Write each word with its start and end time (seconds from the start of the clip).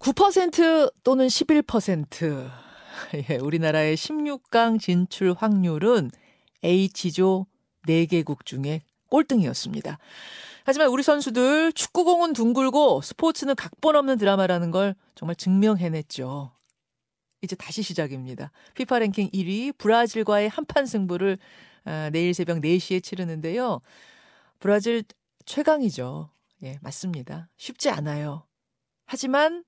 9% 0.00 0.92
또는 1.04 1.26
11%. 1.26 2.50
예, 3.30 3.36
우리나라의 3.36 3.96
16강 3.96 4.80
진출 4.80 5.34
확률은 5.36 6.10
H조 6.62 7.46
4개국 7.86 8.44
중에 8.46 8.82
꼴등이었습니다. 9.10 9.98
하지만 10.64 10.88
우리 10.88 11.02
선수들 11.02 11.72
축구공은 11.72 12.32
둥글고 12.32 13.02
스포츠는 13.02 13.54
각본 13.54 13.96
없는 13.96 14.18
드라마라는 14.18 14.70
걸 14.70 14.94
정말 15.14 15.36
증명해냈죠. 15.36 16.52
이제 17.42 17.56
다시 17.56 17.82
시작입니다. 17.82 18.52
피파 18.74 18.98
랭킹 18.98 19.30
1위 19.30 19.76
브라질과의 19.76 20.48
한판 20.48 20.86
승부를 20.86 21.38
아, 21.84 22.10
내일 22.10 22.34
새벽 22.34 22.58
4시에 22.58 23.02
치르는데요. 23.02 23.80
브라질 24.58 25.02
최강이죠. 25.46 26.30
예, 26.62 26.78
맞습니다. 26.82 27.48
쉽지 27.56 27.88
않아요. 27.88 28.46
하지만 29.06 29.64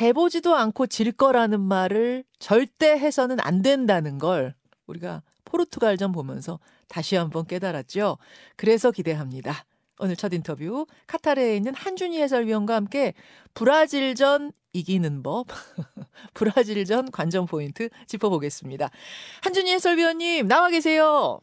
해보지도 0.00 0.54
않고 0.54 0.86
질 0.86 1.12
거라는 1.12 1.60
말을 1.60 2.24
절대 2.38 2.90
해서는 2.90 3.38
안 3.40 3.62
된다는 3.62 4.18
걸 4.18 4.54
우리가 4.86 5.22
포르투갈전 5.44 6.12
보면서 6.12 6.58
다시 6.88 7.16
한번 7.16 7.46
깨달았죠. 7.46 8.18
그래서 8.56 8.90
기대합니다. 8.90 9.64
오늘 9.98 10.16
첫 10.16 10.32
인터뷰 10.32 10.86
카타르에 11.06 11.56
있는 11.56 11.74
한준희 11.74 12.20
해설위원과 12.20 12.74
함께 12.74 13.14
브라질전 13.54 14.52
이기는 14.72 15.22
법, 15.22 15.46
브라질전 16.34 17.10
관전 17.10 17.46
포인트 17.46 17.88
짚어보겠습니다. 18.06 18.90
한준희 19.42 19.70
해설위원님 19.72 20.48
나와 20.48 20.70
계세요. 20.70 21.38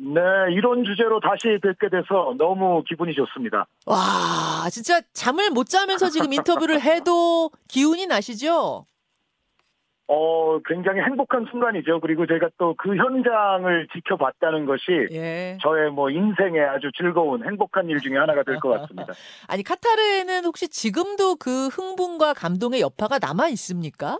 네, 0.00 0.20
이런 0.52 0.84
주제로 0.84 1.18
다시 1.20 1.58
뵙게 1.60 1.88
돼서 1.90 2.34
너무 2.38 2.84
기분이 2.88 3.14
좋습니다. 3.14 3.66
와, 3.86 4.68
진짜 4.70 5.00
잠을 5.12 5.50
못 5.50 5.68
자면서 5.68 6.08
지금 6.08 6.32
인터뷰를 6.32 6.80
해도 6.80 7.50
기운이 7.68 8.06
나시죠? 8.06 8.86
어, 10.10 10.58
굉장히 10.64 11.00
행복한 11.02 11.46
순간이죠. 11.50 12.00
그리고 12.00 12.26
제가 12.26 12.48
또 12.56 12.74
그 12.78 12.96
현장을 12.96 13.88
지켜봤다는 13.92 14.64
것이 14.64 14.82
예. 15.10 15.58
저의 15.60 15.90
뭐 15.90 16.08
인생의 16.10 16.60
아주 16.64 16.90
즐거운 16.96 17.44
행복한 17.44 17.90
일 17.90 17.98
중에 18.00 18.16
하나가 18.16 18.42
될 18.42 18.58
것 18.60 18.70
같습니다. 18.70 19.12
아니, 19.48 19.62
카타르에는 19.62 20.44
혹시 20.46 20.68
지금도 20.68 21.36
그 21.36 21.66
흥분과 21.68 22.32
감동의 22.32 22.80
여파가 22.80 23.18
남아 23.18 23.48
있습니까? 23.48 24.18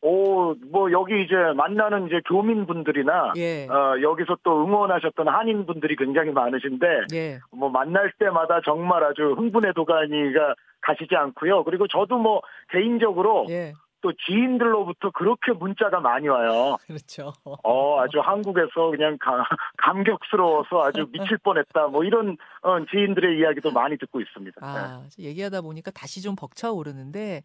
오, 0.00 0.54
뭐 0.70 0.92
여기 0.92 1.22
이제 1.24 1.34
만나는 1.56 2.06
이제 2.06 2.20
교민분들이나 2.26 3.32
예. 3.36 3.66
어, 3.66 4.00
여기서 4.00 4.38
또 4.44 4.64
응원하셨던 4.64 5.28
한인분들이 5.28 5.96
굉장히 5.96 6.30
많으신데 6.30 6.86
예. 7.14 7.40
뭐 7.50 7.68
만날 7.68 8.12
때마다 8.18 8.60
정말 8.64 9.02
아주 9.02 9.34
흥분의 9.36 9.74
도가니가 9.74 10.54
가시지 10.80 11.16
않고요. 11.16 11.64
그리고 11.64 11.88
저도 11.88 12.18
뭐 12.18 12.42
개인적으로 12.70 13.46
예. 13.50 13.72
또 14.00 14.12
지인들로부터 14.12 15.10
그렇게 15.10 15.52
문자가 15.52 15.98
많이 15.98 16.28
와요. 16.28 16.76
그렇죠. 16.86 17.32
어, 17.44 18.00
아주 18.00 18.20
한국에서 18.20 18.90
그냥 18.90 19.18
가, 19.20 19.44
감격스러워서 19.78 20.84
아주 20.84 21.06
미칠 21.10 21.38
뻔했다. 21.38 21.88
뭐 21.88 22.04
이런 22.04 22.36
어, 22.62 22.78
지인들의 22.90 23.38
이야기도 23.40 23.72
많이 23.72 23.98
듣고 23.98 24.20
있습니다. 24.20 24.60
아, 24.64 25.02
네. 25.16 25.24
얘기하다 25.24 25.62
보니까 25.62 25.90
다시 25.90 26.22
좀 26.22 26.36
벅차오르는데 26.36 27.42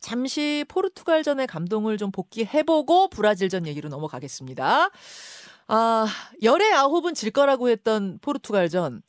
잠시 0.00 0.64
포르투갈전의 0.68 1.46
감동을 1.46 1.96
좀 1.96 2.10
복귀해보고 2.10 3.08
브라질전 3.10 3.66
얘기로 3.66 3.88
넘어가겠습니다. 3.88 4.88
아, 5.68 6.06
열의 6.42 6.72
아홉은 6.74 7.14
질 7.14 7.30
거라고 7.30 7.68
했던 7.68 8.18
포르투갈전. 8.22 9.02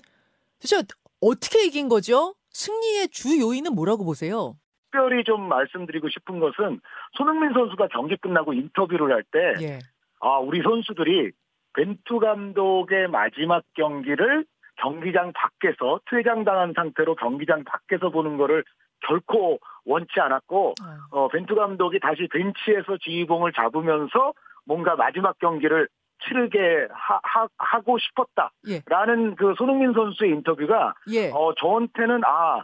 도대체 0.60 0.84
어떻게 1.22 1.66
이긴 1.66 1.88
거죠? 1.90 2.36
승리의 2.52 3.10
주 3.10 3.40
요인은 3.40 3.74
뭐라고 3.74 4.04
보세요? 4.06 4.56
특별히 4.92 5.24
좀 5.24 5.48
말씀드리고 5.48 6.10
싶은 6.10 6.40
것은 6.40 6.82
손흥민 7.18 7.54
선수가 7.54 7.88
경기 7.88 8.18
끝나고 8.18 8.54
인터뷰를 8.54 9.12
할 9.14 9.24
때 9.32 9.54
예. 9.66 9.80
아, 10.20 10.38
우리 10.40 10.62
선수들이 10.62 11.32
벤투 11.74 12.20
감독의 12.20 13.08
마지막 13.08 13.64
경기를 13.76 14.46
경기장 14.82 15.32
밖에서 15.34 16.02
퇴장당한 16.10 16.74
상태로 16.76 17.16
경기장 17.16 17.64
밖에서 17.64 18.10
보는 18.10 18.36
거를 18.38 18.66
결코 19.08 19.60
원치 19.86 20.20
않았고 20.20 20.76
아. 20.84 20.98
어, 21.12 21.28
벤투 21.30 21.56
감독이 21.56 22.00
다시 22.00 22.28
벤치에서 22.32 22.98
지휘봉을 23.02 23.54
잡으면서 23.54 24.34
뭔가 24.66 24.96
마지막 24.96 25.38
경기를 25.40 25.88
치르게 26.24 26.88
하, 26.92 27.20
하 27.58 27.82
고 27.82 27.98
싶었다라는 27.98 29.32
예. 29.32 29.36
그 29.36 29.56
손흥민 29.58 29.94
선수의 29.94 30.32
인터뷰가 30.32 30.94
예. 31.12 31.32
어, 31.32 31.54
저한테는 31.58 32.22
아 32.26 32.62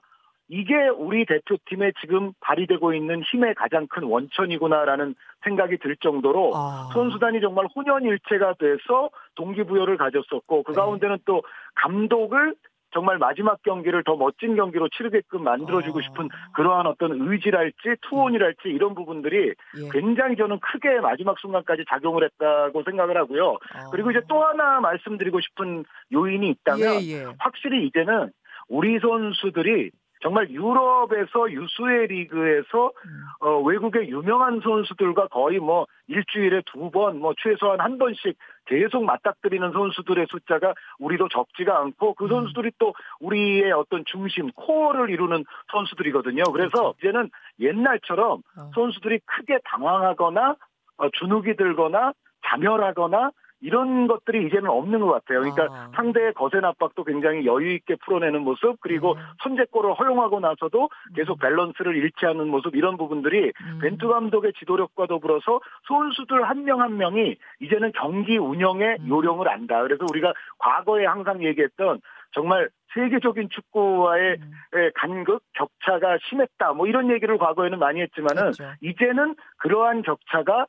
이게 0.49 0.87
우리 0.87 1.25
대표팀에 1.25 1.91
지금 1.99 2.31
발휘되고 2.39 2.93
있는 2.93 3.21
힘의 3.23 3.55
가장 3.55 3.87
큰 3.87 4.03
원천이구나라는 4.03 5.15
생각이 5.43 5.77
들 5.79 5.97
정도로 5.97 6.53
아. 6.55 6.89
선수단이 6.93 7.41
정말 7.41 7.65
혼연일체가 7.75 8.53
돼서 8.59 9.09
동기부여를 9.35 9.97
가졌었고 9.97 10.63
그 10.63 10.71
네. 10.71 10.75
가운데는 10.75 11.17
또 11.25 11.41
감독을 11.75 12.55
정말 12.91 13.17
마지막 13.17 13.61
경기를 13.63 14.03
더 14.03 14.15
멋진 14.15 14.55
경기로 14.55 14.89
치르게끔 14.89 15.43
만들어주고 15.43 15.99
아. 15.99 16.01
싶은 16.01 16.29
그러한 16.53 16.87
어떤 16.87 17.11
의지랄지 17.19 17.97
투혼이랄지 18.01 18.69
이런 18.69 18.95
부분들이 18.95 19.49
예. 19.49 19.89
굉장히 19.91 20.35
저는 20.35 20.59
크게 20.59 20.99
마지막 21.01 21.37
순간까지 21.39 21.85
작용을 21.89 22.23
했다고 22.23 22.83
생각을 22.83 23.17
하고요. 23.17 23.57
아. 23.73 23.89
그리고 23.91 24.11
이제 24.11 24.21
또 24.27 24.43
하나 24.43 24.79
말씀드리고 24.79 25.39
싶은 25.41 25.83
요인이 26.13 26.49
있다면 26.49 27.01
예, 27.01 27.11
예. 27.11 27.25
확실히 27.39 27.85
이제는 27.87 28.31
우리 28.69 28.99
선수들이 28.99 29.91
정말 30.27 30.49
유럽에서 30.49 31.49
유수의 31.49 32.07
리그에서 32.07 32.91
음. 33.05 33.21
어, 33.39 33.61
외국의 33.61 34.09
유명한 34.09 34.59
선수들과 34.61 35.27
거의 35.27 35.59
뭐 35.59 35.87
일주일에 36.07 36.63
두 36.65 36.91
번, 36.91 37.19
뭐 37.19 37.33
최소한 37.41 37.79
한 37.79 37.97
번씩 37.97 38.37
계속 38.65 39.05
맞닥뜨리는 39.05 39.71
선수들의 39.71 40.27
숫자가 40.29 40.73
우리도 40.99 41.29
적지가 41.29 41.79
않고 41.79 42.15
그 42.15 42.25
음. 42.25 42.29
선수들이 42.29 42.71
또 42.77 42.93
우리의 43.21 43.71
어떤 43.71 44.03
중심, 44.05 44.51
코어를 44.51 45.09
이루는 45.09 45.45
선수들이거든요. 45.71 46.43
그래서 46.51 46.91
그렇죠. 46.91 46.95
이제는 46.99 47.29
옛날처럼 47.61 48.41
어. 48.59 48.71
선수들이 48.75 49.19
크게 49.25 49.59
당황하거나 49.63 50.55
어, 50.97 51.09
주눅이 51.13 51.55
들거나 51.55 52.11
자멸하거나 52.45 53.31
이런 53.61 54.07
것들이 54.07 54.47
이제는 54.47 54.69
없는 54.69 54.99
것 54.99 55.07
같아요. 55.07 55.41
그러니까 55.41 55.67
아. 55.71 55.91
상대의 55.95 56.33
거센 56.33 56.65
압박도 56.65 57.03
굉장히 57.03 57.45
여유 57.45 57.73
있게 57.73 57.95
풀어내는 58.05 58.41
모습, 58.41 58.79
그리고 58.81 59.15
네. 59.15 59.21
선제골을 59.43 59.93
허용하고 59.93 60.39
나서도 60.39 60.89
계속 61.15 61.37
음. 61.37 61.41
밸런스를 61.41 61.95
잃지 61.95 62.25
않는 62.25 62.47
모습 62.47 62.75
이런 62.75 62.97
부분들이 62.97 63.51
음. 63.61 63.79
벤투 63.81 64.07
감독의 64.07 64.53
지도력과 64.59 65.07
더불어서 65.07 65.59
선수들 65.87 66.47
한 66.47 66.63
명한 66.63 66.87
한 66.87 66.97
명이 66.97 67.35
이제는 67.59 67.91
경기 67.93 68.37
운영의 68.37 68.97
음. 69.01 69.09
요령을 69.09 69.49
안다. 69.49 69.81
그래서 69.81 70.05
우리가 70.09 70.33
과거에 70.57 71.05
항상 71.05 71.43
얘기했던 71.43 71.99
정말 72.31 72.69
세계적인 72.93 73.49
축구와의 73.49 74.37
음. 74.39 74.89
간극 74.95 75.43
격차가 75.53 76.17
심했다. 76.29 76.73
뭐 76.73 76.87
이런 76.87 77.11
얘기를 77.11 77.37
과거에는 77.37 77.77
많이 77.77 78.01
했지만은 78.01 78.51
그렇죠. 78.53 78.71
이제는 78.81 79.35
그러한 79.57 80.01
격차가 80.03 80.65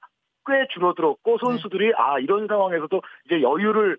꽤 0.49 0.67
줄어들었고 0.73 1.33
네. 1.33 1.37
선수들이 1.41 1.89
네. 1.89 1.93
아 1.97 2.19
이런 2.19 2.47
상황에서도 2.49 3.03
이제 3.27 3.43
여유를 3.43 3.99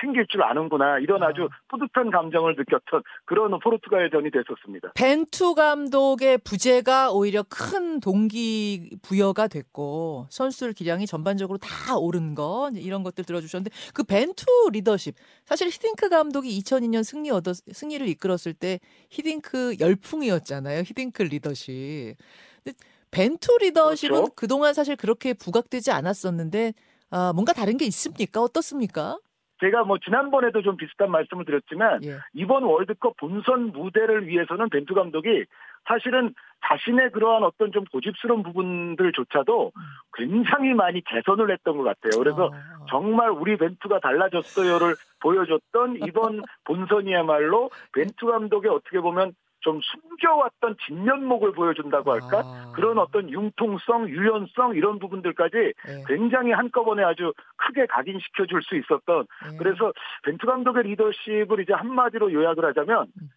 챙길 0.00 0.26
줄 0.28 0.42
아는구나 0.42 0.98
이런 0.98 1.22
아. 1.22 1.28
아주 1.28 1.48
뿌듯한 1.68 2.10
감정을 2.10 2.54
느꼈던 2.56 3.02
그런 3.24 3.58
포르투갈전이 3.58 4.30
됐었습니다. 4.30 4.92
벤투 4.94 5.54
감독의 5.54 6.38
부재가 6.38 7.10
오히려 7.12 7.42
큰 7.48 8.00
동기 8.00 8.96
부여가 9.02 9.48
됐고 9.48 10.26
선수들 10.30 10.72
기량이 10.72 11.06
전반적으로 11.06 11.58
다 11.58 11.96
오른 11.96 12.34
거 12.34 12.70
이런 12.74 13.02
것들 13.02 13.24
들어주셨는데 13.24 13.70
그 13.94 14.04
벤투 14.04 14.70
리더십 14.72 15.14
사실 15.44 15.68
히딩크 15.68 16.08
감독이 16.08 16.48
2002년 16.60 17.02
승리 17.02 17.30
얻어 17.30 17.52
승리를 17.52 18.06
이끌었을 18.08 18.54
때 18.54 18.78
히딩크 19.10 19.76
열풍이었잖아요. 19.80 20.80
히딩크 20.80 21.22
리더십. 21.22 22.16
근데 22.62 22.78
벤투 23.16 23.58
리더십은 23.62 24.14
그렇죠? 24.14 24.34
그동안 24.34 24.74
사실 24.74 24.94
그렇게 24.94 25.32
부각되지 25.32 25.90
않았었는데 25.90 26.74
아, 27.10 27.32
뭔가 27.34 27.54
다른 27.54 27.78
게 27.78 27.86
있습니까? 27.86 28.42
어떻습니까? 28.42 29.18
제가 29.60 29.84
뭐 29.84 29.96
지난번에도 29.98 30.60
좀 30.60 30.76
비슷한 30.76 31.10
말씀을 31.10 31.46
드렸지만 31.46 32.04
예. 32.04 32.18
이번 32.34 32.64
월드컵 32.64 33.16
본선 33.16 33.72
무대를 33.72 34.26
위해서는 34.26 34.68
벤투 34.68 34.92
감독이 34.92 35.46
사실은 35.88 36.34
자신의 36.68 37.12
그러한 37.12 37.42
어떤 37.42 37.72
좀 37.72 37.84
고집스러운 37.84 38.42
부분들조차도 38.42 39.72
굉장히 40.14 40.74
많이 40.74 41.02
개선을 41.02 41.50
했던 41.50 41.78
것 41.78 41.84
같아요. 41.84 42.22
그래서 42.22 42.50
아. 42.52 42.84
정말 42.90 43.30
우리 43.30 43.56
벤투가 43.56 44.00
달라졌어요를 44.00 44.94
보여줬던 45.20 46.00
이번 46.06 46.42
본선이야말로 46.64 47.70
벤투 47.94 48.26
감독의 48.26 48.70
어떻게 48.70 49.00
보면 49.00 49.32
좀 49.66 49.80
숨겨왔던 49.82 50.76
진면목을 50.86 51.50
보여준다고 51.50 52.12
할까 52.12 52.42
아. 52.44 52.72
그런 52.72 52.98
어떤 52.98 53.28
융통성, 53.28 54.08
유연성 54.08 54.76
이런 54.76 55.00
부분들까지 55.00 55.56
네. 55.56 56.04
굉장히 56.06 56.52
한꺼번에 56.52 57.02
아주 57.02 57.32
크게 57.56 57.86
각인시켜 57.86 58.46
줄 58.46 58.62
수 58.62 58.76
있었던 58.76 59.26
네. 59.50 59.56
그래서 59.58 59.92
벤투 60.24 60.46
감독의 60.46 60.84
리더십을 60.84 61.60
이제 61.60 61.72
한마디로 61.72 62.32
요약을 62.32 62.64
하자면 62.64 63.06
음. 63.20 63.28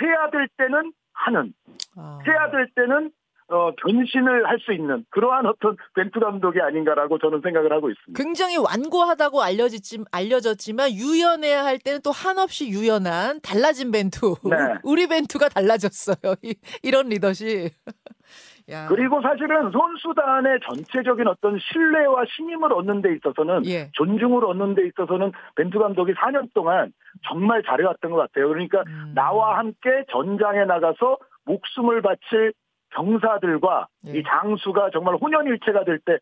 해야 0.00 0.30
될 0.30 0.48
때는 0.56 0.92
하는 1.12 1.52
아. 1.96 2.18
해야 2.26 2.50
될 2.50 2.68
때는 2.74 3.10
어, 3.48 3.72
변신을 3.76 4.48
할 4.48 4.58
수 4.64 4.72
있는 4.72 5.04
그러한 5.10 5.44
어떤 5.44 5.76
벤투 5.94 6.18
감독이 6.18 6.60
아닌가라고 6.60 7.18
저는 7.18 7.42
생각을 7.42 7.70
하고 7.72 7.90
있습니다. 7.90 8.22
굉장히 8.22 8.56
완고하다고 8.56 9.42
알려졌지, 9.42 10.04
알려졌지만 10.10 10.92
유연해야 10.92 11.64
할 11.64 11.78
때는 11.78 12.00
또 12.02 12.10
한없이 12.10 12.68
유연한 12.68 13.40
달라진 13.42 13.90
벤투. 13.90 14.36
네. 14.48 14.56
우리 14.84 15.06
벤투가 15.06 15.48
달라졌어요. 15.50 16.36
이, 16.42 16.54
이런 16.82 17.08
리더십. 17.08 17.70
야. 18.70 18.86
그리고 18.88 19.20
사실은 19.20 19.70
선수단의 19.70 20.60
전체적인 20.66 21.28
어떤 21.28 21.58
신뢰와 21.58 22.24
신임을 22.34 22.72
얻는 22.72 23.02
데 23.02 23.14
있어서는 23.16 23.66
예. 23.66 23.90
존중을 23.92 24.42
얻는 24.42 24.74
데 24.74 24.86
있어서는 24.86 25.32
벤투 25.56 25.78
감독이 25.78 26.14
4년 26.14 26.48
동안 26.54 26.90
정말 27.28 27.62
잘해왔던 27.62 28.10
것 28.10 28.16
같아요. 28.16 28.48
그러니까 28.48 28.82
음. 28.86 29.12
나와 29.14 29.58
함께 29.58 30.04
전장에 30.10 30.64
나가서 30.64 31.18
목숨을 31.44 32.00
바칠 32.00 32.54
병사들과 32.94 33.88
예. 34.08 34.18
이 34.18 34.22
장수가 34.26 34.90
정말 34.92 35.14
혼연일체가 35.16 35.84
될 35.84 35.98
때 36.04 36.18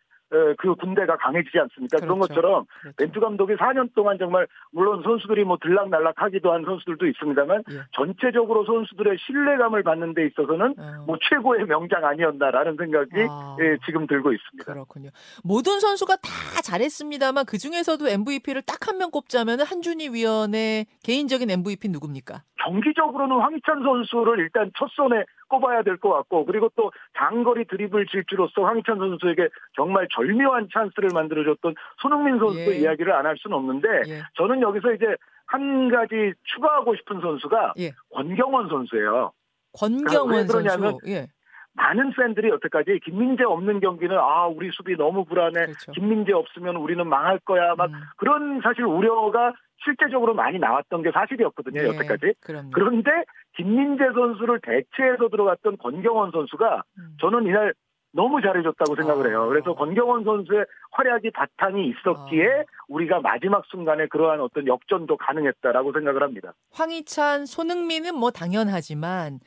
그 0.57 0.75
군대가 0.77 1.17
강해지지 1.19 1.59
않습니까? 1.59 1.99
그렇죠. 1.99 2.07
그런 2.07 2.19
것처럼 2.21 2.65
그렇죠. 2.81 2.97
벤투 2.97 3.21
감독이 3.21 3.53
4년 3.53 3.95
동안 3.95 4.17
정말 4.19 4.47
물론 4.73 5.03
선수들이 5.03 5.45
뭐 5.45 5.59
들락날락하기도 5.61 6.51
한 6.51 6.65
선수들도 6.65 7.07
있습니다만 7.07 7.65
예. 7.71 7.81
전체적으로 7.93 8.65
선수들의 8.65 9.19
신뢰감을 9.27 9.83
받는 9.83 10.15
데 10.15 10.25
있어서는 10.29 10.75
어. 10.79 11.05
뭐 11.07 11.19
최고의 11.29 11.67
명장 11.67 12.07
아니었나라는 12.07 12.77
생각이 12.79 13.11
아. 13.29 13.57
예, 13.61 13.77
지금 13.85 14.07
들고 14.07 14.33
있습니다. 14.33 14.73
그렇군요. 14.73 15.11
모든 15.45 15.81
선수가 15.81 16.17
다 16.17 16.63
잘했습니다만 16.65 17.45
그 17.45 17.59
중에서도 17.59 18.09
MVP를 18.09 18.63
딱 18.63 18.89
한 18.89 18.97
명 18.99 19.11
꼽자면 19.11 19.61
한준희 19.61 20.09
위원의 20.15 20.87
개인적인 21.05 21.51
MVP 21.51 21.89
누굽니까? 21.91 22.43
경기적으로는 22.65 23.37
황희찬 23.37 23.83
선수를 23.83 24.39
일단 24.41 24.71
첫 24.79 24.89
손에 24.93 25.25
꼽아야 25.53 25.83
될 25.83 25.99
것 25.99 26.11
같고 26.13 26.47
그리고 26.47 26.71
또 26.75 26.91
장거리 27.19 27.67
드리블 27.67 28.07
질주로서 28.07 28.63
황희찬 28.65 28.97
선수에게 28.99 29.49
정말 29.77 30.09
절묘한 30.11 30.69
찬스를 30.73 31.11
만들어줬던 31.13 31.75
손흥민 32.01 32.39
선수 32.39 32.59
예. 32.59 32.79
이야기를 32.79 33.13
안 33.13 33.27
할 33.27 33.37
수는 33.37 33.57
없는데 33.57 33.89
예. 34.09 34.23
저는 34.35 34.63
여기서 34.63 34.93
이제 34.95 35.07
한 35.47 35.91
가지 35.91 36.33
추가하고 36.45 36.97
싶은 36.97 37.21
선수가 37.21 37.75
예. 37.79 37.93
권경원 38.15 38.69
선수예요. 38.69 39.33
권경원 39.79 40.47
선수. 40.49 40.99
예. 41.07 41.27
많은 41.75 42.13
팬들이 42.13 42.49
여태까지 42.51 43.01
김민재 43.05 43.45
없는 43.45 43.81
경기는 43.81 44.17
아 44.19 44.47
우리 44.47 44.71
수비 44.73 44.97
너무 44.97 45.25
불안해 45.25 45.67
그렇죠. 45.67 45.93
김민재 45.93 46.33
없으면 46.33 46.77
우리는 46.77 47.07
망할 47.07 47.39
거야 47.41 47.75
막 47.77 47.91
음. 47.91 47.95
그런 48.17 48.61
사실 48.63 48.85
우려가 48.85 49.55
실제적으로 49.85 50.35
많이 50.35 50.59
나왔던 50.59 51.03
게 51.03 51.11
사실이었거든요, 51.11 51.83
네, 51.83 51.89
여태까지. 51.89 52.35
그럼요. 52.41 52.71
그런데 52.73 53.11
김민재 53.57 54.05
선수를 54.15 54.61
대체해서 54.63 55.29
들어갔던 55.29 55.79
권경원 55.79 56.31
선수가 56.31 56.83
음. 56.99 57.17
저는 57.21 57.47
이날 57.47 57.75
너무 58.15 58.41
잘해줬다고 58.43 58.95
생각을 58.95 59.31
해요. 59.31 59.45
아. 59.45 59.47
그래서 59.47 59.75
권경원 59.75 60.25
선수의 60.25 60.67
활약이 60.93 61.31
바탕이 61.31 61.89
있었기에 61.89 62.47
아. 62.47 62.65
우리가 62.89 63.21
마지막 63.21 63.65
순간에 63.67 64.07
그러한 64.07 64.41
어떤 64.41 64.67
역전도 64.67 65.17
가능했다라고 65.17 65.93
생각을 65.93 66.23
합니다. 66.23 66.53
황희찬, 66.73 67.47
손흥민은 67.47 68.15
뭐 68.15 68.31
당연하지만 68.31 69.41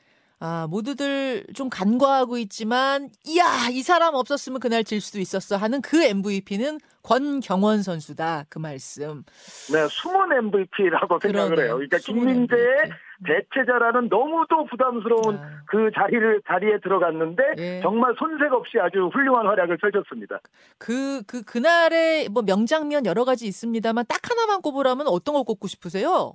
아, 0.47 0.67
모두들 0.69 1.43
좀 1.55 1.69
간과하고 1.69 2.37
있지만, 2.37 3.09
이야, 3.25 3.67
이 3.71 3.81
사람 3.81 4.13
없었으면 4.13 4.59
그날 4.59 4.83
질 4.83 5.01
수도 5.01 5.17
있었어 5.17 5.57
하는 5.57 5.81
그 5.81 6.03
MVP는 6.03 6.77
권경원 7.01 7.81
선수다. 7.81 8.43
그 8.47 8.59
말씀. 8.59 9.23
네, 9.73 9.87
숨은 9.89 10.37
MVP라고 10.37 11.17
생각을 11.19 11.57
해요. 11.57 11.73
그러니까 11.73 11.97
김민재의 11.97 12.77
대체자라는 13.25 14.07
너무도 14.09 14.65
부담스러운 14.65 15.35
아. 15.35 15.63
그 15.65 15.89
자리를, 15.95 16.43
자리에 16.47 16.79
들어갔는데, 16.83 17.43
예. 17.57 17.79
정말 17.81 18.13
손색 18.19 18.53
없이 18.53 18.77
아주 18.79 19.09
훌륭한 19.11 19.47
활약을 19.47 19.77
펼쳤습니다. 19.77 20.41
그, 20.77 21.23
그, 21.23 21.41
그날의 21.41 22.29
뭐 22.29 22.43
명장면 22.43 23.07
여러 23.07 23.25
가지 23.25 23.47
있습니다만, 23.47 24.05
딱 24.07 24.19
하나만 24.29 24.61
꼽으라면 24.61 25.07
어떤 25.07 25.33
거 25.33 25.41
꼽고 25.41 25.67
싶으세요? 25.67 26.33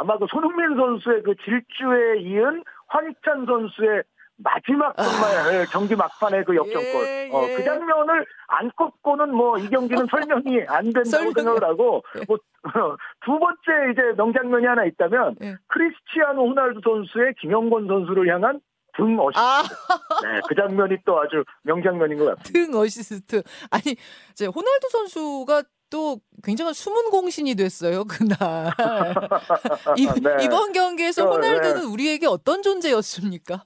아마 0.00 0.16
그 0.18 0.26
손흥민 0.30 0.76
선수의 0.76 1.22
그 1.22 1.34
질주에 1.44 2.20
이은 2.22 2.64
황희찬 2.90 3.46
선수의 3.46 4.02
마지막 4.42 4.96
정말 4.96 5.36
아. 5.36 5.54
예, 5.54 5.66
경기 5.70 5.94
막판의 5.94 6.44
그 6.44 6.56
역전골. 6.56 7.06
예, 7.06 7.26
예. 7.26 7.30
어, 7.30 7.40
그 7.56 7.62
장면을 7.62 8.24
안 8.48 8.70
꼽고는 8.70 9.34
뭐 9.34 9.58
이 9.58 9.68
경기는 9.68 10.06
설명이 10.10 10.64
안 10.66 10.90
된다고 10.92 11.32
생각을 11.32 11.62
하고 11.64 12.02
예. 12.16 12.22
뭐두 12.26 13.38
번째 13.38 13.92
이제 13.92 14.02
명장면이 14.16 14.66
하나 14.66 14.84
있다면 14.86 15.36
예. 15.42 15.56
크리스티아노 15.68 16.48
호날두 16.48 16.80
선수의 16.82 17.34
김영권 17.40 17.86
선수를 17.86 18.32
향한 18.32 18.60
등 18.96 19.18
어시스트. 19.20 19.38
아. 19.38 19.62
네, 20.24 20.40
그 20.48 20.54
장면이 20.54 20.96
또 21.04 21.20
아주 21.20 21.44
명장면인 21.62 22.18
것 22.18 22.36
같습니다. 22.38 22.50
등 22.72 22.78
어시스트. 22.80 23.42
아니, 23.70 23.94
이제 24.32 24.46
호날두 24.46 24.88
선수가 24.90 25.62
또 25.90 26.20
굉장한 26.44 26.72
숨은 26.72 27.10
공신이 27.10 27.54
됐어요 27.56 28.04
그날 28.04 28.70
이, 29.98 30.06
네. 30.06 30.48
번 30.48 30.72
경기에서 30.72 31.26
어, 31.26 31.32
호날두는 31.32 31.80
네. 31.82 31.92
우리에게 31.92 32.26
어떤 32.26 32.62
존재였습니까? 32.62 33.64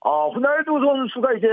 아 0.00 0.10
호날두 0.10 0.78
선수가 0.78 1.32
이제 1.34 1.48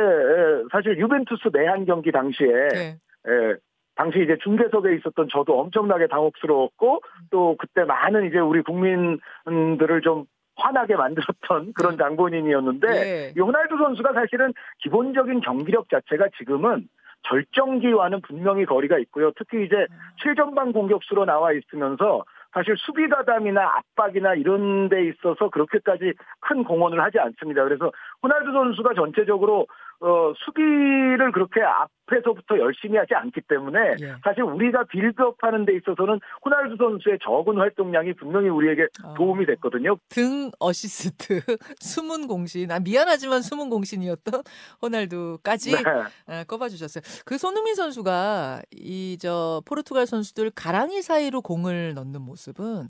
사실 0.72 1.00
유벤투스 1.00 1.50
내한 1.54 1.86
경기 1.86 2.12
당시에 2.12 2.48
네. 2.74 3.00
에, 3.28 3.56
당시 3.96 4.22
이제 4.22 4.38
중계석에 4.44 4.96
있었던 4.98 5.30
저도 5.32 5.60
엄청나게 5.60 6.08
당혹스러웠고 6.08 7.02
또 7.32 7.56
그때 7.58 7.84
많은 7.84 8.28
이제 8.28 8.38
우리 8.38 8.62
국민들을 8.62 10.02
좀 10.04 10.26
화나게 10.58 10.96
만들었던 10.96 11.74
그런 11.74 11.98
네. 11.98 11.98
장본인이었는데 11.98 12.88
네. 12.88 13.34
이 13.36 13.40
호날두 13.40 13.78
선수가 13.78 14.14
사실은 14.14 14.54
기본적인 14.80 15.42
경기력 15.42 15.90
자체가 15.90 16.28
지금은 16.38 16.88
절정기와는 17.28 18.22
분명히 18.22 18.66
거리가 18.66 18.98
있고요. 19.00 19.32
특히 19.38 19.66
이제 19.66 19.76
음. 19.76 19.98
최전방 20.24 20.72
공격수로 20.72 21.26
나와 21.26 21.52
있으면서 21.52 22.24
사실 22.54 22.76
수비 22.78 23.08
가담이나 23.10 23.62
압박이나 23.62 24.34
이런 24.36 24.88
데 24.88 25.08
있어서 25.10 25.50
그렇게까지 25.50 26.14
큰 26.40 26.64
공헌을 26.64 27.02
하지 27.02 27.20
않습니다. 27.20 27.64
그래서 27.66 27.92
호날두 28.26 28.52
선수가 28.52 28.96
전체적으로 28.96 29.68
어, 30.02 30.34
수비를 30.44 31.32
그렇게 31.32 31.62
앞에서부터 31.62 32.60
열심히 32.60 32.98
하지 32.98 33.14
않기 33.16 33.42
때문에 33.48 33.80
예. 34.02 34.16
사실 34.24 34.44
우리가 34.44 34.84
빌드업 34.86 35.38
하는 35.42 35.66
데 35.66 35.74
있어서는 35.78 36.20
호날두 36.44 36.76
선수의 36.78 37.20
적은 37.24 37.58
활동량이 37.58 38.14
분명히 38.14 38.50
우리에게 38.50 38.88
어. 39.04 39.14
도움이 39.14 39.46
됐거든요. 39.46 39.96
등 40.10 40.52
어시스트 40.60 41.40
숨은 41.80 42.28
공신, 42.28 42.72
아 42.72 42.80
미안하지만 42.80 43.42
숨은 43.42 43.70
공신이었던 43.70 44.42
호날두까지 44.82 45.72
네. 45.72 45.84
아, 46.28 46.44
꼽아주셨어요. 46.48 47.02
그 47.26 47.38
손흥민 47.38 47.76
선수가 47.76 48.62
이 48.72 49.18
저 49.26 49.62
포르투갈 49.66 50.08
선수들 50.08 50.52
가랑이 50.52 51.02
사이로 51.02 51.42
공을 51.42 51.94
넣는 51.96 52.22
모습은 52.22 52.90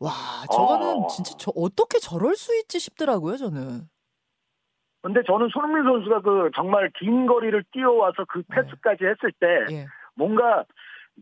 와 0.00 0.10
저거는 0.52 1.04
어. 1.04 1.06
진짜 1.06 1.34
저 1.38 1.52
어떻게 1.54 1.98
저럴 1.98 2.34
수 2.36 2.54
있지 2.58 2.80
싶더라고요 2.80 3.36
저는. 3.36 3.88
근데 5.02 5.22
저는 5.26 5.48
손흥민 5.48 5.84
선수가 5.84 6.20
그 6.20 6.50
정말 6.54 6.90
긴 6.94 7.26
거리를 7.26 7.62
뛰어와서 7.72 8.24
그 8.28 8.42
네. 8.48 8.62
패스까지 8.62 9.04
했을 9.04 9.32
때 9.32 9.46
예. 9.74 9.86
뭔가 10.14 10.64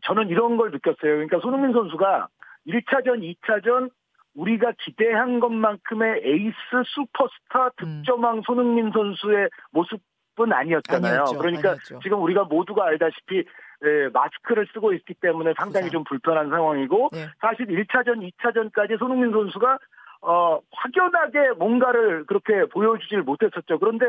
저는 0.04 0.28
이런 0.28 0.56
걸 0.56 0.70
느꼈어요. 0.70 0.96
그러니까 1.00 1.40
손흥민 1.40 1.72
선수가 1.72 2.28
1차전, 2.68 3.36
2차전 3.42 3.90
우리가 4.34 4.72
기대한 4.78 5.40
것만큼의 5.40 6.20
에이스 6.24 6.54
슈퍼스타 6.94 7.70
음. 7.82 8.02
득점왕 8.02 8.36
음. 8.38 8.42
손흥민 8.44 8.92
선수의 8.92 9.48
모습은 9.72 10.52
아니었잖아요. 10.52 11.12
아니었죠, 11.12 11.38
그러니까 11.38 11.70
아니었죠. 11.70 12.00
지금 12.02 12.22
우리가 12.22 12.44
모두가 12.44 12.84
알다시피 12.84 13.44
예, 13.82 14.08
마스크를 14.12 14.66
쓰고 14.74 14.92
있기 14.92 15.14
때문에 15.14 15.54
상당히. 15.58 15.88
좀 15.90 16.04
불편한 16.04 16.50
상황이고 16.50 17.10
예. 17.14 17.30
사실 17.40 17.66
1차전, 17.66 18.30
2차전까지 18.30 18.98
손흥민 18.98 19.32
선수가 19.32 19.78
어, 20.22 20.60
확연하게 20.72 21.52
뭔가를 21.58 22.24
그렇게 22.26 22.66
보여주질 22.66 23.22
못했었죠. 23.22 23.78
그런데 23.78 24.06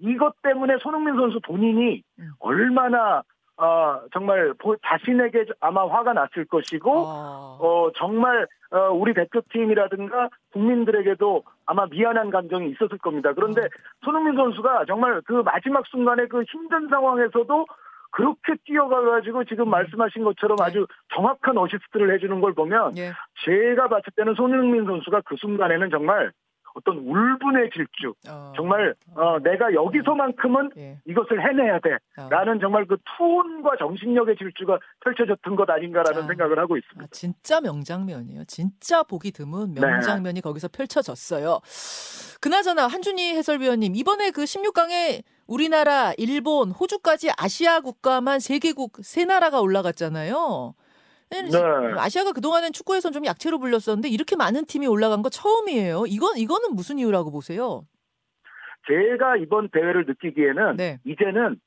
이것 0.00 0.40
때문에 0.42 0.76
손흥민 0.78 1.16
선수 1.16 1.40
본인이 1.40 2.02
음. 2.18 2.30
얼마나 2.38 3.22
어, 3.60 4.00
정말 4.12 4.54
자신에게 4.86 5.46
아마 5.58 5.84
화가 5.84 6.12
났을 6.12 6.44
것이고, 6.44 6.92
어, 6.92 7.58
어 7.60 7.90
정말, 7.96 8.46
어, 8.70 8.90
우리 8.92 9.14
대표팀이라든가 9.14 10.28
국민들에게도 10.52 11.42
아마 11.66 11.86
미안한 11.86 12.30
감정이 12.30 12.70
있었을 12.70 12.98
겁니다. 12.98 13.32
그런데 13.34 13.62
어. 13.62 13.68
손흥민 14.04 14.36
선수가 14.36 14.84
정말 14.86 15.20
그 15.24 15.42
마지막 15.44 15.84
순간에 15.88 16.26
그 16.26 16.44
힘든 16.44 16.88
상황에서도 16.88 17.66
그렇게 18.10 18.54
뛰어가가지고 18.64 19.44
지금 19.44 19.68
음. 19.68 19.70
말씀하신 19.70 20.24
것처럼 20.24 20.56
네. 20.56 20.64
아주 20.64 20.86
정확한 21.14 21.56
어시스트를 21.58 22.14
해주는 22.14 22.40
걸 22.40 22.54
보면 22.54 22.96
예. 22.96 23.12
제가 23.44 23.88
봤을 23.88 24.04
때는 24.16 24.34
손흥민 24.34 24.84
선수가 24.86 25.22
그 25.22 25.36
순간에는 25.36 25.90
정말 25.90 26.32
어떤 26.78 26.98
울분의 26.98 27.70
질주. 27.74 28.14
어. 28.28 28.52
정말 28.56 28.94
어, 29.14 29.38
내가 29.40 29.72
여기서만큼은 29.74 30.70
예. 30.76 30.98
이것을 31.06 31.42
해내야 31.42 31.80
돼라는 31.80 32.56
어. 32.56 32.60
정말 32.60 32.86
그 32.86 32.96
투혼과 33.16 33.76
정신력의 33.78 34.36
질주가 34.36 34.78
펼쳐졌던 35.04 35.56
것 35.56 35.68
아닌가라는 35.68 36.22
아. 36.22 36.26
생각을 36.26 36.58
하고 36.58 36.76
있습니다. 36.76 37.04
아, 37.04 37.08
진짜 37.10 37.60
명장면이에요. 37.60 38.44
진짜 38.44 39.02
보기 39.02 39.32
드문 39.32 39.74
네. 39.74 39.80
명장면이 39.80 40.34
네. 40.36 40.40
거기서 40.40 40.68
펼쳐졌어요. 40.68 41.60
그나저나 42.40 42.86
한준희 42.86 43.36
해설위원님 43.36 43.96
이번에 43.96 44.30
그 44.30 44.44
16강에 44.44 45.22
우리나라, 45.46 46.12
일본, 46.18 46.70
호주까지 46.70 47.30
아시아 47.38 47.80
국가만 47.80 48.38
3개국, 48.38 49.00
3나라가 49.00 49.62
올라갔잖아요. 49.62 50.74
네. 51.30 51.94
아시아가 51.96 52.32
그동안엔 52.32 52.72
축구에선 52.72 53.12
좀 53.12 53.24
약체로 53.26 53.58
불렸었는데 53.58 54.08
이렇게 54.08 54.36
많은 54.36 54.64
팀이 54.66 54.86
올라간 54.86 55.22
거 55.22 55.28
처음이에요. 55.28 56.04
이건 56.06 56.38
이거는 56.38 56.74
무슨 56.74 56.98
이유라고 56.98 57.30
보세요? 57.30 57.82
제가 58.86 59.36
이번 59.36 59.68
대회를 59.68 60.06
느끼기에는 60.06 60.76
네. 60.76 60.98
이제는 61.04 61.60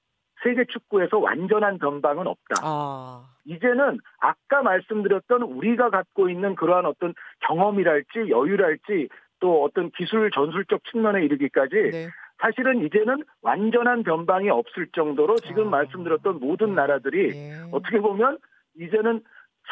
세계 0.44 0.66
축구에서 0.66 1.20
완전한 1.20 1.78
전방은 1.80 2.26
없다. 2.26 2.56
아. 2.64 3.28
이제는 3.46 4.00
아까 4.20 4.64
말씀드렸던 4.64 5.44
우리가 5.44 5.90
갖고 5.92 6.30
있는 6.30 6.56
그러한 6.56 6.86
어떤 6.86 7.14
경험이랄지 7.48 8.30
여유랄지 8.30 9.10
또 9.40 9.64
어떤 9.64 9.92
기술 9.92 10.32
전술적 10.32 10.82
측면에 10.92 11.24
이르기까지 11.26 11.76
네. 11.92 12.08
사실은 12.40 12.84
이제는 12.84 13.24
완전한 13.42 14.02
변방이 14.04 14.50
없을 14.50 14.88
정도로 14.94 15.36
지금 15.38 15.68
아. 15.68 15.78
말씀드렸던 15.78 16.40
모든 16.40 16.70
네. 16.70 16.74
나라들이 16.76 17.36
예. 17.36 17.54
어떻게 17.72 18.00
보면 18.00 18.40
이제는 18.80 19.22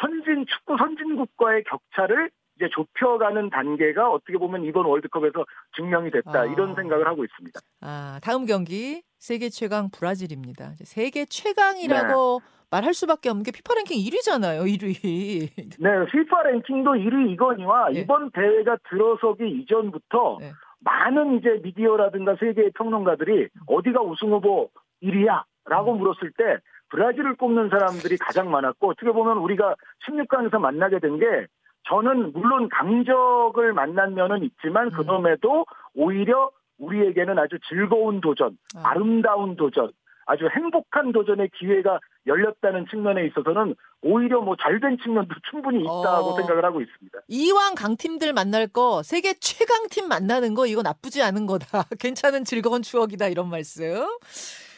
선진 0.00 0.46
축구 0.46 0.76
선진국과의 0.78 1.64
격차를 1.64 2.30
이제 2.56 2.68
좁혀가는 2.72 3.50
단계가 3.50 4.10
어떻게 4.10 4.36
보면 4.36 4.64
이번 4.64 4.84
월드컵에서 4.86 5.44
증명이 5.76 6.10
됐다 6.10 6.40
아. 6.40 6.44
이런 6.44 6.74
생각을 6.74 7.06
하고 7.06 7.24
있습니다. 7.24 7.58
아 7.80 8.20
다음 8.22 8.44
경기 8.44 9.02
세계 9.18 9.48
최강 9.48 9.90
브라질입니다. 9.90 10.72
세계 10.84 11.24
최강이라고 11.24 12.40
네. 12.42 12.60
말할 12.70 12.94
수밖에 12.94 13.30
없는 13.30 13.42
게 13.42 13.50
피파 13.50 13.74
랭킹 13.74 13.98
1위잖아요. 13.98 14.62
1위. 14.64 15.50
네, 15.80 16.06
피파 16.12 16.42
랭킹도 16.44 16.92
1위 16.92 17.32
이거니와 17.32 17.90
네. 17.90 18.00
이번 18.00 18.30
대회가 18.30 18.76
들어서기 18.88 19.48
이전부터 19.48 20.38
네. 20.40 20.52
많은 20.80 21.38
이제 21.38 21.60
미디어라든가 21.62 22.36
세계의 22.38 22.72
평론가들이 22.74 23.42
음. 23.42 23.60
어디가 23.66 24.02
우승 24.02 24.30
후보 24.32 24.70
1위야 25.02 25.42
라고 25.64 25.92
음. 25.92 25.98
물었을 25.98 26.32
때 26.36 26.58
브라질을 26.90 27.36
꼽는 27.36 27.68
사람들이 27.68 28.16
가장 28.18 28.50
많았고 28.50 28.90
어떻게 28.90 29.12
보면 29.12 29.38
우리가 29.38 29.74
16강에서 30.06 30.58
만나게 30.58 30.98
된 30.98 31.18
게 31.18 31.46
저는 31.88 32.32
물론 32.32 32.68
강적을 32.68 33.72
만난 33.72 34.14
면은 34.14 34.42
있지만 34.44 34.86
음. 34.88 34.90
그놈에도 34.90 35.66
오히려 35.94 36.50
우리에게는 36.78 37.38
아주 37.38 37.58
즐거운 37.68 38.20
도전, 38.20 38.56
아. 38.76 38.94
름다운 38.94 39.56
도전, 39.56 39.90
아주 40.26 40.48
행복한 40.54 41.12
도전의 41.12 41.50
기회가 41.58 41.98
열렸다는 42.26 42.86
측면에 42.88 43.26
있어서는 43.26 43.74
오히려 44.02 44.40
뭐 44.40 44.56
잘된 44.56 44.98
측면도 45.02 45.34
충분히 45.50 45.80
있다고 45.80 46.30
어. 46.30 46.36
생각을 46.36 46.64
하고 46.64 46.80
있습니다. 46.80 47.18
이왕 47.28 47.74
강팀들 47.74 48.32
만날 48.32 48.66
거 48.66 49.02
세계 49.02 49.34
최강팀 49.34 50.08
만나는 50.08 50.54
거 50.54 50.66
이거 50.66 50.82
나쁘지 50.82 51.22
않은 51.22 51.46
거다. 51.46 51.84
괜찮은 51.98 52.44
즐거운 52.44 52.82
추억이다 52.82 53.28
이런 53.28 53.50
말씀. 53.50 54.06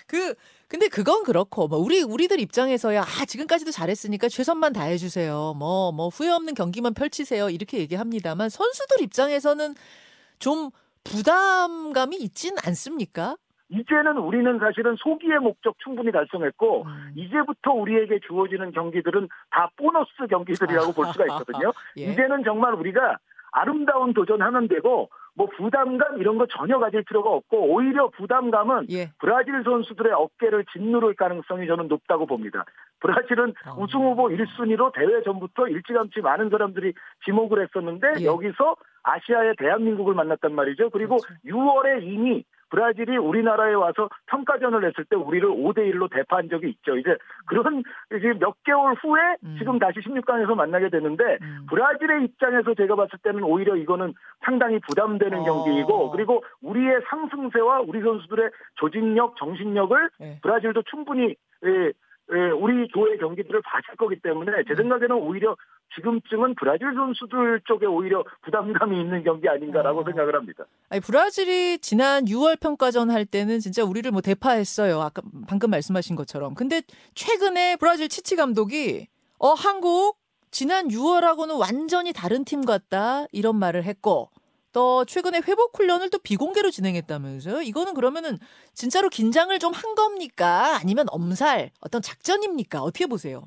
그 0.09 0.35
근데 0.73 0.89
그건 0.89 1.23
그렇고 1.23 1.69
뭐 1.69 1.77
우리 1.79 2.03
우리들 2.03 2.41
입장에서야 2.41 3.03
아 3.03 3.27
지금까지도 3.27 3.71
잘했으니까 3.73 4.29
최선만 4.29 4.73
다해 4.73 4.97
주세요. 4.97 5.53
뭐뭐 5.59 5.93
뭐 5.93 6.09
후회 6.09 6.31
없는 6.31 6.55
경기만 6.55 6.95
펼치세요. 6.95 7.51
이렇게 7.51 7.77
얘기합니다만 7.77 8.49
선수들 8.49 9.03
입장에서는 9.03 9.75
좀 10.39 10.71
부담감이 11.05 12.17
있진 12.17 12.55
않습니까? 12.65 13.37
이제는 13.69 14.17
우리는 14.17 14.59
사실은 14.59 14.97
소기의 14.97 15.41
목적 15.41 15.77
충분히 15.85 16.11
달성했고 16.11 16.85
음. 16.85 17.13
이제부터 17.17 17.73
우리에게 17.73 18.21
주어지는 18.27 18.73
경기들은 18.73 19.29
다 19.51 19.71
보너스 19.77 20.11
경기들이라고 20.31 20.93
볼 20.93 21.05
수가 21.13 21.27
있거든요. 21.27 21.75
예. 21.99 22.05
이제는 22.05 22.45
정말 22.45 22.73
우리가 22.73 23.19
아름다운 23.53 24.13
도전하면 24.15 24.69
되고 24.69 25.09
뭐 25.35 25.47
부담감 25.57 26.19
이런 26.19 26.37
거 26.37 26.47
전혀 26.47 26.79
가질 26.79 27.05
필요가 27.05 27.31
없고 27.31 27.73
오히려 27.73 28.09
부담감은 28.11 28.89
예. 28.91 29.11
브라질 29.19 29.63
선수들의 29.65 30.13
어깨를 30.13 30.65
짓누를 30.73 31.15
가능성이 31.15 31.67
저는 31.67 31.89
높다고 31.89 32.27
봅니다. 32.27 32.65
브라질은 33.01 33.55
어. 33.67 33.77
우승 33.79 34.01
후보 34.01 34.29
1순위로 34.29 34.93
대회 34.93 35.23
전부터 35.23 35.69
일찌감치 35.69 36.21
많은 36.21 36.51
사람들이 36.51 36.93
지목을 37.25 37.63
했었는데 37.63 38.21
예. 38.21 38.25
여기서 38.25 38.77
아시아의 39.05 39.55
대한민국을 39.59 40.15
만났단 40.15 40.55
말이죠. 40.55 40.91
그리고 40.91 41.17
그렇죠. 41.17 41.35
6월에 41.47 42.03
이미 42.03 42.45
브라질이 42.73 43.19
우리나라에 43.19 43.75
와서 43.75 44.09
평가전을 44.27 44.85
했을 44.87 45.05
때 45.05 45.15
우리를 45.15 45.47
5대 45.47 45.93
1로 45.93 46.11
대파한 46.11 46.49
적이 46.49 46.71
있죠. 46.71 46.97
이제 46.97 47.17
그런 47.47 47.83
이제 48.17 48.33
몇 48.41 48.57
개월 48.65 48.95
후에 48.95 49.37
음. 49.45 49.57
지금 49.59 49.79
다시 49.79 50.01
16강에서 50.01 50.55
만나게 50.55 50.89
되는데 50.89 51.37
음. 51.43 51.67
브라질의 51.69 52.25
입장에서 52.25 52.75
제가 52.75 52.97
봤을 52.97 53.19
때는 53.23 53.43
오히려 53.43 53.77
이거는 53.77 54.15
상당히 54.45 54.79
부담되는 54.89 55.41
어. 55.41 55.45
경기이고 55.45 56.11
그리고 56.13 56.43
우리의 56.63 57.03
상승세와 57.11 57.81
우리 57.81 58.01
선수들의 58.01 58.51
조직력, 58.77 59.37
정신력을 59.37 60.11
네. 60.19 60.39
브라질도 60.43 60.83
충분히 60.91 61.37
예, 61.65 61.69
예, 61.69 61.93
우리 62.29 62.89
조의 62.89 63.19
경기들을 63.19 63.61
봐줄 63.63 63.97
거기 63.97 64.17
때문에 64.21 64.53
제 64.67 64.75
음. 64.75 64.77
생각에는 64.77 65.17
오히려 65.17 65.57
지금쯤은 65.95 66.55
브라질 66.55 66.95
선수들 66.95 67.61
쪽에 67.67 67.87
오히려 67.87 68.25
부담감이 68.43 68.99
있는 68.99 69.23
경기 69.25 69.49
아닌가라고 69.49 70.01
어. 70.01 70.05
생각을 70.05 70.35
합니다. 70.35 70.65
아니, 70.89 71.01
브라질이 71.01 71.79
지난 71.79 72.25
6월 72.25 72.59
평가전 72.59 73.11
할 73.11 73.27
때는 73.27 73.61
진짜 73.61 73.85
우리를 73.85 74.11
뭐 74.11 74.21
대파했어요. 74.23 75.01
아까 75.01 75.23
방금 75.47 75.71
말씀하신 75.71 76.17
것처럼. 76.17 76.55
근데 76.55 76.83
최근에 77.15 77.77
브라질 77.77 78.09
치치 78.09 78.37
감독이 78.37 79.09
어 79.39 79.53
한국 79.53 80.17
지난 80.51 80.89
6월하고는 80.89 81.59
완전히 81.59 82.13
다른 82.13 82.45
팀 82.45 82.65
같다 82.65 83.27
이런 83.33 83.57
말을 83.57 83.85
했고 83.85 84.31
또 84.73 85.05
최근에 85.05 85.41
회복 85.47 85.79
훈련을 85.79 86.11
또 86.11 86.19
비공개로 86.19 86.71
진행했다면서요? 86.71 87.63
이거는 87.63 87.95
그러면은 87.95 88.39
진짜로 88.75 89.09
긴장을 89.09 89.57
좀 89.59 89.73
한 89.73 89.95
겁니까? 89.95 90.79
아니면 90.83 91.07
엄살 91.11 91.71
어떤 91.81 92.03
작전입니까? 92.03 92.83
어떻게 92.83 93.07
보세요? 93.07 93.43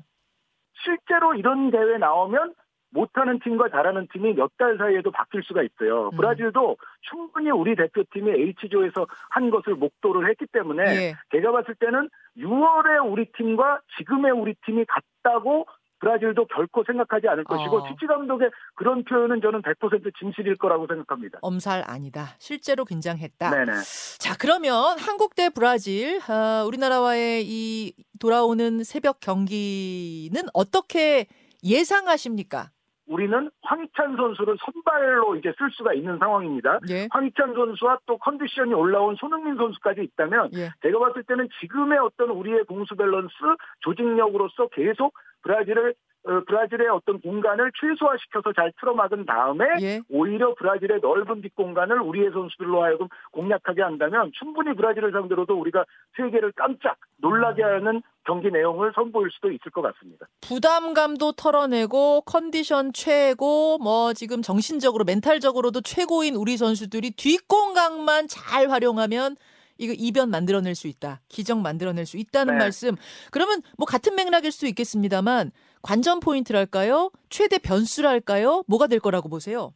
실제로 0.84 1.34
이런 1.34 1.70
대회 1.70 1.98
나오면 1.98 2.54
못하는 2.90 3.38
팀과 3.40 3.68
잘하는 3.70 4.08
팀이 4.12 4.34
몇 4.34 4.50
달 4.58 4.76
사이에도 4.78 5.10
바뀔 5.10 5.42
수가 5.42 5.62
있어요. 5.62 6.08
음. 6.12 6.16
브라질도 6.16 6.76
충분히 7.10 7.50
우리 7.50 7.76
대표팀이 7.76 8.30
H조에서 8.30 9.06
한 9.30 9.50
것을 9.50 9.74
목도를 9.74 10.28
했기 10.30 10.46
때문에 10.46 10.82
예. 10.96 11.14
제가 11.30 11.52
봤을 11.52 11.74
때는 11.74 12.08
6월에 12.38 13.06
우리 13.10 13.30
팀과 13.32 13.80
지금의 13.98 14.32
우리 14.32 14.54
팀이 14.64 14.84
같다고 14.86 15.66
브라질도 16.00 16.46
결코 16.46 16.84
생각하지 16.84 17.28
않을 17.28 17.44
것이고 17.44 17.78
어. 17.78 17.88
치치 17.88 18.06
감독의 18.06 18.50
그런 18.74 19.04
표현은 19.04 19.40
저는 19.40 19.62
100% 19.62 20.12
진실일 20.18 20.56
거라고 20.56 20.86
생각합니다. 20.86 21.38
엄살 21.42 21.82
아니다. 21.86 22.34
실제로 22.38 22.84
긴장했다. 22.84 23.50
네네. 23.50 23.72
자 24.18 24.36
그러면 24.38 24.98
한국 24.98 25.34
대 25.34 25.48
브라질 25.48 26.20
어, 26.30 26.64
우리나라와의 26.66 27.44
이 27.46 27.92
돌아오는 28.18 28.84
새벽 28.84 29.20
경기는 29.20 30.42
어떻게 30.52 31.26
예상하십니까? 31.64 32.70
우리는 33.06 33.50
황희찬 33.62 34.16
선수를 34.16 34.56
선발로 34.64 35.36
이제 35.36 35.52
쓸 35.58 35.70
수가 35.70 35.94
있는 35.94 36.18
상황입니다. 36.18 36.80
예. 36.90 37.08
황희찬 37.10 37.54
선수와 37.54 38.00
또 38.06 38.18
컨디션이 38.18 38.74
올라온 38.74 39.14
손흥민 39.16 39.56
선수까지 39.56 40.02
있다면 40.02 40.50
예. 40.54 40.70
제가 40.82 40.98
봤을 40.98 41.22
때는 41.22 41.48
지금의 41.60 41.98
어떤 41.98 42.30
우리의 42.30 42.64
공수 42.64 42.96
밸런스 42.96 43.34
조직력으로서 43.80 44.68
계속 44.68 45.14
브라질을 45.42 45.90
어, 45.90 46.05
브라질의 46.46 46.88
어떤 46.88 47.20
공간을 47.20 47.70
최소화시켜서 47.80 48.52
잘 48.52 48.72
틀어막은 48.80 49.26
다음에 49.26 49.64
예. 49.80 50.00
오히려 50.10 50.54
브라질의 50.54 51.00
넓은 51.00 51.40
뒷 51.40 51.54
공간을 51.54 52.00
우리의 52.00 52.30
선수들로 52.32 52.82
하여금 52.82 53.08
공략하게 53.32 53.82
한다면 53.82 54.32
충분히 54.38 54.74
브라질을 54.74 55.12
상대로도 55.12 55.54
우리가 55.54 55.84
세계를 56.16 56.52
깜짝 56.56 56.96
놀라게 57.18 57.62
음. 57.62 57.68
하는 57.68 58.02
경기 58.24 58.50
내용을 58.50 58.92
선보일 58.94 59.30
수도 59.30 59.52
있을 59.52 59.70
것 59.70 59.82
같습니다. 59.82 60.26
부담감도 60.40 61.32
털어내고 61.32 62.22
컨디션 62.22 62.92
최고 62.92 63.78
뭐 63.78 64.12
지금 64.12 64.42
정신적으로 64.42 65.04
멘탈적으로도 65.04 65.82
최고인 65.82 66.34
우리 66.34 66.56
선수들이 66.56 67.12
뒷공간만 67.12 68.26
잘 68.28 68.68
활용하면 68.70 69.36
이거 69.78 69.92
이변 69.96 70.30
만들어낼 70.30 70.74
수 70.74 70.86
있다. 70.88 71.20
기적 71.28 71.60
만들어낼 71.60 72.06
수 72.06 72.16
있다는 72.16 72.54
네. 72.54 72.64
말씀. 72.64 72.96
그러면 73.30 73.62
뭐 73.76 73.86
같은 73.86 74.14
맥락일 74.14 74.52
수 74.52 74.66
있겠습니다만 74.66 75.50
관전 75.82 76.20
포인트랄까요? 76.20 77.10
최대 77.28 77.58
변수랄까요? 77.58 78.64
뭐가 78.66 78.86
될 78.86 79.00
거라고 79.00 79.28
보세요? 79.28 79.72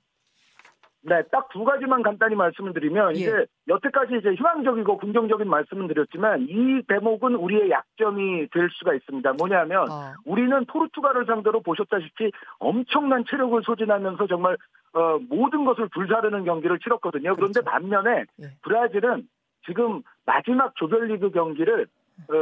네, 1.02 1.22
딱 1.32 1.48
두 1.52 1.64
가지만 1.64 2.02
간단히 2.02 2.34
말씀을 2.34 2.72
드리면 2.72 3.16
예. 3.16 3.20
이제 3.20 3.46
여태까지 3.68 4.16
이제 4.18 4.34
희망적이고 4.34 4.98
긍정적인 4.98 5.48
말씀을 5.48 5.88
드렸지만 5.88 6.46
이 6.48 6.82
대목은 6.88 7.34
우리의 7.34 7.70
약점이 7.70 8.48
될 8.50 8.68
수가 8.72 8.94
있습니다. 8.94 9.32
뭐냐면 9.38 9.90
어. 9.90 10.12
우리는 10.24 10.64
포르투갈을 10.66 11.26
상대로 11.26 11.60
보셨다시피 11.60 12.30
엄청난 12.58 13.24
체력을 13.28 13.60
소진하면서 13.64 14.26
정말 14.26 14.56
어, 14.92 15.18
모든 15.28 15.64
것을 15.64 15.88
불사르는 15.88 16.44
경기를 16.44 16.78
치렀거든요. 16.78 17.34
그런데 17.34 17.60
그렇죠. 17.60 17.70
반면에 17.70 18.24
예. 18.42 18.46
브라질은 18.62 19.26
지금 19.66 20.02
마지막 20.26 20.74
조별리그 20.76 21.30
경기를 21.30 21.86
어, 22.28 22.34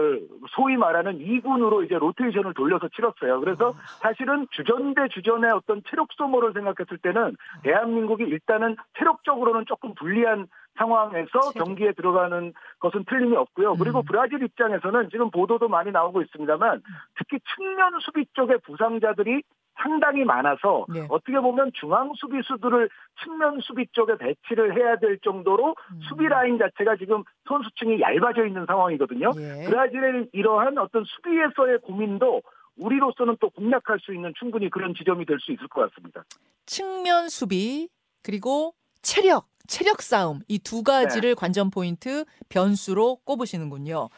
소위 0.51 0.77
말하는 0.77 1.19
2군으로 1.19 1.85
이제 1.85 1.95
로테이션을 1.95 2.55
돌려서 2.55 2.89
치렀어요. 2.89 3.41
그래서 3.41 3.75
아. 3.77 3.81
사실은 4.01 4.47
주전 4.51 4.95
대 4.95 5.07
주전의 5.09 5.53
어떤 5.53 5.83
체력 5.89 6.09
소모를 6.13 6.53
생각했을 6.53 6.99
때는 6.99 7.37
대한민국이 7.63 8.25
일단은 8.25 8.77
체력적으로는 8.99 9.67
조금 9.67 9.95
불리한 9.95 10.49
상황에서 10.77 11.53
경기에 11.55 11.93
들어가는 11.93 12.53
것은 12.81 13.05
틀림이 13.05 13.37
없고요. 13.37 13.75
그리고 13.77 14.01
음. 14.01 14.05
브라질 14.07 14.43
입장에서는 14.43 15.11
지금 15.11 15.31
보도도 15.31 15.69
많이 15.69 15.91
나오고 15.91 16.23
있습니다만 16.23 16.77
음. 16.77 16.83
특히 17.17 17.39
측면 17.55 17.99
수비 18.01 18.27
쪽의 18.35 18.59
부상자들이 18.65 19.43
상당히 19.81 20.25
많아서 20.25 20.87
네. 20.89 21.07
어떻게 21.09 21.39
보면 21.39 21.71
중앙 21.75 22.13
수비수들을 22.15 22.89
측면 23.23 23.61
수비 23.63 23.87
쪽에 23.93 24.17
배치를 24.17 24.77
해야 24.77 24.97
될 24.97 25.19
정도로 25.21 25.75
음. 25.93 26.01
수비 26.09 26.27
라인 26.27 26.59
자체가 26.59 26.97
지금 26.97 27.23
선수층이 27.49 28.01
얇아져 28.01 28.47
있는 28.47 28.67
상황이거든요. 28.67 29.33
예. 29.37 29.65
브라질의 29.67 30.29
이러한 30.33 30.79
어떤 30.79 31.05
수비에서의 31.05 31.79
고민도 31.83 32.43
우리로서는 32.77 33.37
또 33.41 33.51
공략할 33.51 33.99
수 34.01 34.15
있는 34.15 34.33
충분히 34.39 34.71
그런 34.71 34.95
지점이 34.95 35.25
될 35.27 35.39
수 35.41 35.53
있을 35.53 35.67
것 35.69 35.89
같습니다. 35.91 36.25
측면 36.67 37.29
수비 37.29 37.89
그리고 38.23 38.75
체력, 39.03 39.47
체력 39.67 40.03
싸움 40.03 40.41
이 40.49 40.59
두 40.59 40.83
가지를 40.83 41.31
네. 41.31 41.35
관전 41.35 41.71
포인트 41.71 42.25
변수로 42.49 43.17
꼽으시는군요. 43.25 44.09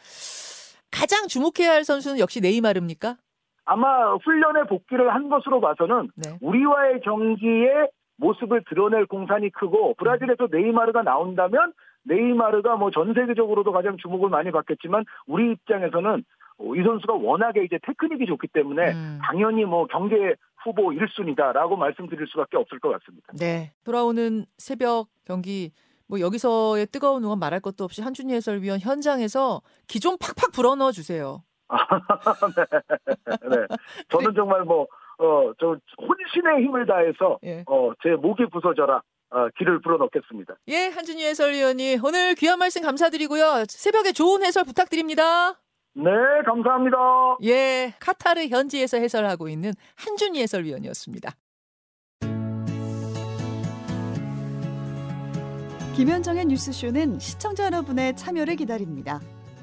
가장 0.91 1.27
주목해야 1.27 1.71
할 1.71 1.83
선수는 1.85 2.19
역시 2.19 2.41
네이마르입니까? 2.41 3.17
아마 3.71 4.15
훈련에 4.15 4.63
복귀를 4.63 5.13
한 5.13 5.29
것으로 5.29 5.61
봐서는 5.61 6.09
네. 6.17 6.37
우리와의 6.41 6.99
경기에 7.01 7.87
모습을 8.17 8.63
드러낼 8.69 9.05
공산이 9.05 9.49
크고 9.51 9.93
브라질에서 9.95 10.49
네이마르가 10.51 11.03
나온다면 11.03 11.71
네이마르가 12.03 12.75
뭐 12.75 12.91
전 12.91 13.13
세계적으로도 13.13 13.71
가장 13.71 13.95
주목을 13.97 14.29
많이 14.29 14.51
받겠지만 14.51 15.05
우리 15.25 15.53
입장에서는 15.53 16.23
이 16.75 16.83
선수가 16.83 17.13
워낙에 17.13 17.63
이제 17.63 17.79
테크닉이 17.81 18.25
좋기 18.25 18.47
때문에 18.49 18.91
음. 18.91 19.19
당연히 19.23 19.63
뭐 19.63 19.87
경계 19.87 20.35
후보 20.63 20.89
1순위다라고 20.89 21.77
말씀드릴 21.77 22.27
수밖에 22.27 22.57
없을 22.57 22.79
것 22.79 22.89
같습니다. 22.89 23.33
네. 23.39 23.71
돌아오는 23.85 24.45
새벽 24.57 25.07
경기 25.25 25.71
뭐 26.07 26.19
여기서의 26.19 26.87
뜨거운 26.87 27.23
응원 27.23 27.39
말할 27.39 27.61
것도 27.61 27.85
없이 27.85 28.01
한준희 28.01 28.33
해설위원 28.33 28.79
현장에서 28.79 29.61
기좀 29.87 30.17
팍팍 30.19 30.51
불어넣어 30.51 30.91
주세요. 30.91 31.41
네. 32.55 33.49
네. 33.49 33.67
저는 34.09 34.33
정말 34.35 34.63
뭐, 34.63 34.87
어, 35.17 35.51
저 35.59 35.77
혼신의 35.97 36.63
힘을 36.65 36.85
다해서, 36.85 37.39
예. 37.43 37.63
어, 37.67 37.91
제 38.03 38.09
목이 38.15 38.45
부서져라. 38.51 39.01
어, 39.33 39.47
길을 39.57 39.79
불어넣겠습니다. 39.79 40.55
예, 40.67 40.87
한준희 40.87 41.23
해설위원이 41.23 41.99
오늘 42.03 42.35
귀한 42.35 42.59
말씀 42.59 42.81
감사드리고요. 42.81 43.63
새벽에 43.69 44.11
좋은 44.11 44.43
해설 44.43 44.65
부탁드립니다. 44.65 45.53
네, 45.93 46.11
감사합니다. 46.45 46.97
예, 47.43 47.93
카타르 47.99 48.47
현지에서 48.47 48.97
해설하고 48.97 49.47
있는 49.47 49.71
한준희 49.95 50.41
해설위원이었습니다. 50.41 51.31
김현정의 55.95 56.45
뉴스쇼는 56.45 57.19
시청자 57.19 57.65
여러분의 57.65 58.15
참여를 58.15 58.55
기다립니다. 58.55 59.19